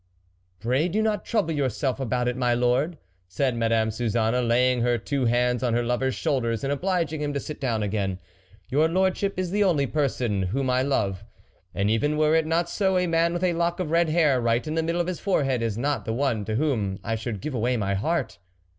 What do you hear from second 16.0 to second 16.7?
the one to